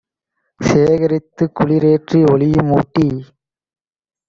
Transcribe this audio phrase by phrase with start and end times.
[0.61, 3.07] சேகரித்துக் குளிரேற்றி ஒளியும் ஊட்டி